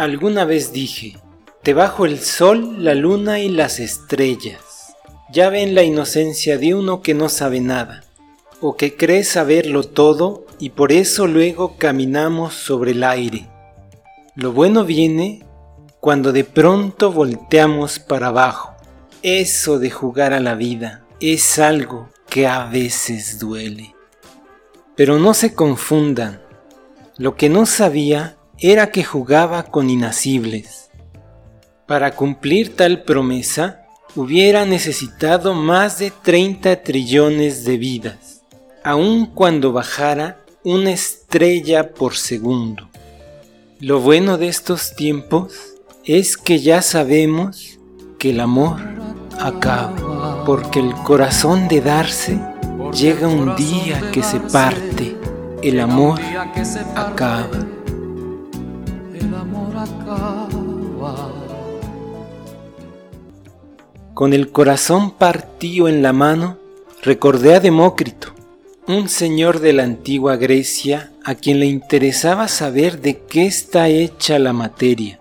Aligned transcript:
Alguna 0.00 0.46
vez 0.46 0.72
dije, 0.72 1.18
debajo 1.62 2.06
el 2.06 2.20
sol, 2.20 2.82
la 2.82 2.94
luna 2.94 3.38
y 3.40 3.50
las 3.50 3.78
estrellas. 3.80 4.96
Ya 5.30 5.50
ven 5.50 5.74
la 5.74 5.82
inocencia 5.82 6.56
de 6.56 6.74
uno 6.74 7.02
que 7.02 7.12
no 7.12 7.28
sabe 7.28 7.60
nada, 7.60 8.02
o 8.62 8.78
que 8.78 8.96
cree 8.96 9.24
saberlo 9.24 9.82
todo 9.82 10.46
y 10.58 10.70
por 10.70 10.90
eso 10.90 11.26
luego 11.26 11.76
caminamos 11.76 12.54
sobre 12.54 12.92
el 12.92 13.04
aire. 13.04 13.50
Lo 14.36 14.52
bueno 14.52 14.86
viene 14.86 15.44
cuando 16.00 16.32
de 16.32 16.44
pronto 16.44 17.12
volteamos 17.12 17.98
para 17.98 18.28
abajo. 18.28 18.74
Eso 19.20 19.78
de 19.78 19.90
jugar 19.90 20.32
a 20.32 20.40
la 20.40 20.54
vida 20.54 21.04
es 21.20 21.58
algo 21.58 22.08
que 22.26 22.46
a 22.46 22.64
veces 22.64 23.38
duele. 23.38 23.94
Pero 24.96 25.18
no 25.18 25.34
se 25.34 25.54
confundan, 25.54 26.40
lo 27.18 27.36
que 27.36 27.50
no 27.50 27.66
sabía 27.66 28.38
era 28.60 28.90
que 28.90 29.02
jugaba 29.02 29.62
con 29.62 29.88
inacibles. 29.88 30.90
Para 31.86 32.14
cumplir 32.14 32.76
tal 32.76 33.02
promesa, 33.04 33.86
hubiera 34.14 34.66
necesitado 34.66 35.54
más 35.54 35.98
de 35.98 36.10
30 36.10 36.82
trillones 36.82 37.64
de 37.64 37.78
vidas, 37.78 38.42
aun 38.84 39.26
cuando 39.26 39.72
bajara 39.72 40.44
una 40.62 40.90
estrella 40.90 41.94
por 41.94 42.16
segundo. 42.16 42.90
Lo 43.78 44.00
bueno 44.00 44.36
de 44.36 44.48
estos 44.48 44.94
tiempos 44.94 45.54
es 46.04 46.36
que 46.36 46.58
ya 46.58 46.82
sabemos 46.82 47.78
que 48.18 48.30
el 48.30 48.40
amor 48.40 48.78
acaba, 49.38 50.44
porque 50.44 50.80
el 50.80 50.92
corazón 50.96 51.66
de 51.66 51.80
darse 51.80 52.38
llega 52.92 53.26
un 53.26 53.56
día 53.56 54.10
que 54.12 54.22
se 54.22 54.38
parte, 54.38 55.16
el 55.62 55.80
amor 55.80 56.20
acaba. 56.94 57.79
Con 64.14 64.34
el 64.34 64.50
corazón 64.50 65.12
partido 65.12 65.88
en 65.88 66.02
la 66.02 66.12
mano, 66.12 66.58
recordé 67.02 67.54
a 67.54 67.60
Demócrito, 67.60 68.34
un 68.86 69.08
señor 69.08 69.60
de 69.60 69.72
la 69.72 69.84
antigua 69.84 70.36
Grecia 70.36 71.12
a 71.24 71.34
quien 71.34 71.60
le 71.60 71.66
interesaba 71.66 72.48
saber 72.48 73.00
de 73.00 73.20
qué 73.20 73.46
está 73.46 73.88
hecha 73.88 74.38
la 74.38 74.52
materia. 74.52 75.20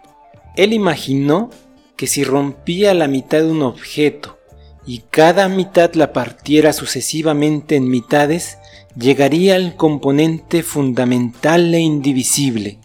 Él 0.55 0.73
imaginó 0.73 1.49
que 1.95 2.07
si 2.07 2.23
rompía 2.23 2.93
la 2.93 3.07
mitad 3.07 3.39
de 3.39 3.51
un 3.51 3.61
objeto 3.61 4.37
y 4.85 5.03
cada 5.09 5.47
mitad 5.47 5.93
la 5.93 6.11
partiera 6.11 6.73
sucesivamente 6.73 7.75
en 7.77 7.89
mitades, 7.89 8.57
llegaría 8.97 9.55
al 9.55 9.75
componente 9.75 10.63
fundamental 10.63 11.73
e 11.73 11.79
indivisible. 11.79 12.79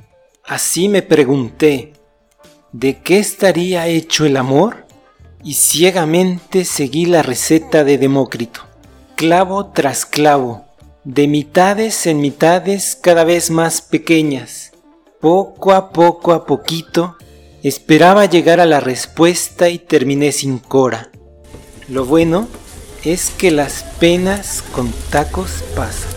Así 0.46 0.88
me 0.88 1.02
pregunté, 1.02 1.92
¿de 2.72 3.00
qué 3.02 3.18
estaría 3.18 3.86
hecho 3.86 4.26
el 4.26 4.36
amor? 4.36 4.84
y 5.44 5.54
ciegamente 5.54 6.64
seguí 6.64 7.04
la 7.04 7.22
receta 7.22 7.84
de 7.84 7.98
Demócrito, 7.98 8.62
clavo 9.14 9.66
tras 9.66 10.06
clavo, 10.06 10.64
de 11.04 11.28
mitades 11.28 12.06
en 12.06 12.20
mitades 12.20 12.96
cada 12.96 13.24
vez 13.24 13.50
más 13.50 13.82
pequeñas. 13.82 14.72
Poco 15.20 15.72
a 15.72 15.90
poco 15.90 16.32
a 16.32 16.46
poquito, 16.46 17.16
esperaba 17.62 18.24
llegar 18.24 18.58
a 18.58 18.66
la 18.66 18.80
respuesta 18.80 19.68
y 19.68 19.78
terminé 19.78 20.32
sin 20.32 20.58
cora. 20.58 21.10
Lo 21.88 22.06
bueno 22.06 22.48
es 23.04 23.30
que 23.30 23.50
las 23.50 23.82
penas 24.00 24.62
con 24.72 24.90
tacos 25.10 25.62
pasan. 25.76 26.13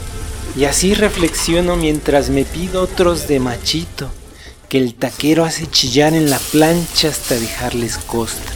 Y 0.57 0.65
así 0.65 0.95
reflexiono 0.95 1.75
mientras 1.75 2.31
me 2.31 2.43
pido 2.43 2.81
otros 2.81 3.27
de 3.27 3.39
machito, 3.39 4.09
que 4.69 4.79
el 4.79 4.95
taquero 4.95 5.45
hace 5.45 5.67
chillar 5.67 6.15
en 6.15 6.31
la 6.31 6.39
plancha 6.39 7.09
hasta 7.09 7.35
dejarles 7.35 7.99
costra. 7.99 8.55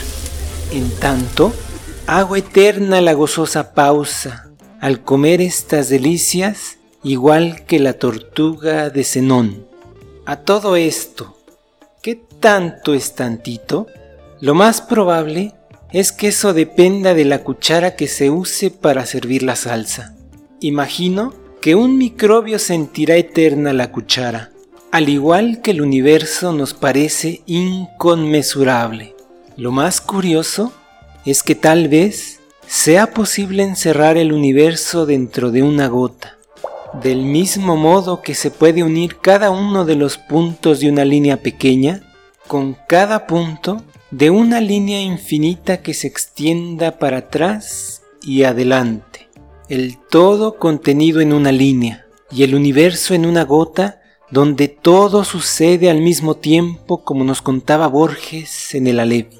En 0.72 0.90
tanto, 0.90 1.54
hago 2.08 2.36
eterna 2.36 3.02
la 3.02 3.14
gozosa 3.14 3.76
pausa 3.76 4.50
al 4.80 5.04
comer 5.04 5.42
estas 5.42 5.90
delicias 5.90 6.80
igual 7.04 7.66
que 7.66 7.80
la 7.80 7.94
tortuga 7.94 8.90
de 8.90 9.04
Zenón. 9.04 9.68
A 10.26 10.38
todo 10.38 10.76
esto, 10.76 11.38
¿qué 12.02 12.20
tanto 12.40 12.96
es 12.96 13.14
tantito? 13.14 13.86
Lo 14.40 14.56
más 14.56 14.82
probable 14.82 15.54
es 15.92 16.12
que 16.12 16.30
eso 16.30 16.54
dependa 16.54 17.14
de 17.14 17.26
la 17.26 17.44
cuchara 17.44 17.96
que 17.96 18.08
se 18.08 18.32
use 18.32 18.72
para 18.72 19.06
servir 19.06 19.44
la 19.44 19.56
salsa. 19.56 20.16
Imagino 20.62 21.41
que 21.62 21.76
un 21.76 22.00
microbio 22.00 22.58
sentirá 22.58 23.18
eterna 23.18 23.72
la 23.72 23.92
cuchara, 23.92 24.50
al 24.92 25.10
igual 25.10 25.62
que 25.62 25.70
el 25.70 25.82
universo 25.82 26.54
nos 26.54 26.74
parece 26.74 27.44
inconmensurable. 27.46 29.16
Lo 29.58 29.72
más 29.72 30.02
curioso 30.02 30.74
es 31.24 31.44
que 31.44 31.54
tal 31.54 31.88
vez 31.88 32.40
sea 32.66 33.14
posible 33.14 33.62
encerrar 33.62 34.18
el 34.18 34.34
universo 34.34 35.06
dentro 35.06 35.52
de 35.52 35.62
una 35.62 35.88
gota, 35.88 36.36
del 37.04 37.22
mismo 37.22 37.78
modo 37.78 38.24
que 38.24 38.34
se 38.34 38.50
puede 38.50 38.82
unir 38.82 39.18
cada 39.22 39.52
uno 39.52 39.86
de 39.86 39.96
los 39.96 40.18
puntos 40.18 40.80
de 40.80 40.90
una 40.90 41.06
línea 41.06 41.38
pequeña 41.38 42.02
con 42.48 42.76
cada 42.88 43.28
punto 43.28 43.84
de 44.10 44.32
una 44.32 44.60
línea 44.62 45.00
infinita 45.00 45.84
que 45.84 45.94
se 45.94 46.08
extienda 46.08 46.98
para 46.98 47.18
atrás 47.18 48.02
y 48.24 48.44
adelante. 48.44 49.11
El 49.72 49.98
todo 49.98 50.58
contenido 50.58 51.22
en 51.22 51.32
una 51.32 51.54
línea 51.54 52.06
y 52.30 52.44
el 52.44 52.56
universo 52.56 53.14
en 53.14 53.26
una 53.26 53.46
gota 53.46 54.02
donde 54.30 54.68
todo 54.68 55.24
sucede 55.24 55.90
al 55.90 56.02
mismo 56.02 56.36
tiempo 56.36 57.06
como 57.06 57.24
nos 57.24 57.42
contaba 57.42 57.88
Borges 57.88 58.76
en 58.76 58.88
el 58.88 59.00
Aleph. 59.00 59.34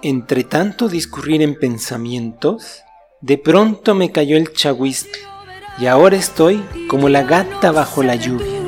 Entre 0.00 0.44
tanto 0.44 0.88
discurrir 0.88 1.42
en 1.42 1.54
pensamientos, 1.54 2.80
de 3.20 3.36
pronto 3.36 3.94
me 3.94 4.10
cayó 4.10 4.38
el 4.38 4.54
chahuiste 4.54 5.18
y 5.78 5.84
ahora 5.84 6.16
estoy 6.16 6.64
como 6.88 7.10
la 7.10 7.22
gata 7.22 7.72
bajo 7.72 8.02
la 8.02 8.14
lluvia. 8.14 8.61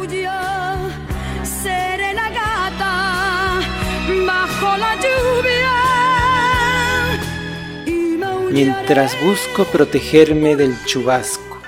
Mientras 8.54 9.20
busco 9.20 9.64
protegerme 9.64 10.54
del 10.54 10.76
chubasco, 10.84 11.58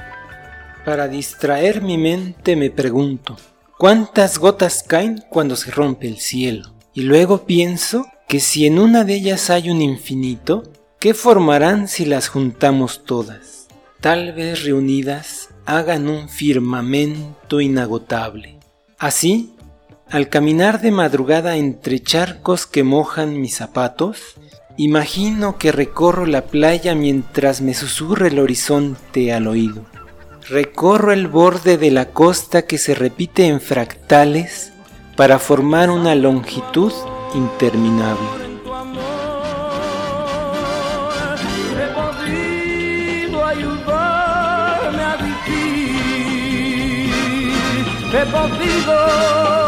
para 0.85 1.09
distraer 1.09 1.83
mi 1.83 1.99
mente 1.99 2.55
me 2.55 2.71
pregunto, 2.71 3.37
¿cuántas 3.77 4.39
gotas 4.39 4.85
caen 4.85 5.25
cuando 5.29 5.57
se 5.57 5.73
rompe 5.73 6.07
el 6.07 6.19
cielo? 6.19 6.73
Y 6.95 7.01
luego 7.01 7.45
pienso 7.45 8.07
que 8.29 8.39
si 8.39 8.67
en 8.67 8.79
una 8.79 9.03
de 9.03 9.15
ellas 9.15 9.51
hay 9.51 9.69
un 9.69 9.83
infinito, 9.83 10.63
¿qué 11.01 11.13
formarán 11.13 11.89
si 11.89 12.05
las 12.05 12.29
juntamos 12.29 13.05
todas? 13.05 13.67
Tal 14.01 14.33
vez 14.33 14.63
reunidas 14.63 15.49
hagan 15.65 16.07
un 16.07 16.29
firmamento 16.29 17.61
inagotable. 17.61 18.61
Así, 18.97 19.57
al 20.09 20.29
caminar 20.29 20.81
de 20.81 20.93
madrugada 20.93 21.57
entre 21.57 21.99
charcos 21.99 22.65
que 22.65 22.85
mojan 22.85 23.41
mis 23.41 23.57
zapatos, 23.57 24.37
imagino 24.77 25.59
que 25.59 25.73
recorro 25.73 26.27
la 26.27 26.47
playa 26.47 26.95
mientras 26.95 27.61
me 27.61 27.75
susurra 27.75 28.29
el 28.29 28.39
horizonte 28.39 29.33
al 29.33 29.47
oído. 29.47 29.85
Recorro 30.49 31.13
el 31.13 31.27
borde 31.27 31.77
de 31.77 31.91
la 31.91 32.11
costa 32.11 32.63
que 32.63 32.79
se 32.79 32.95
repite 32.95 33.47
en 33.47 33.61
fractales 33.61 34.73
para 35.17 35.39
formar 35.39 35.91
una 35.91 36.15
longitud 36.15 36.93
interminable. 37.35 38.47
He 48.19 48.25
podido 48.33 49.66